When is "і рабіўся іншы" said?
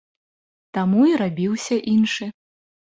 1.11-2.25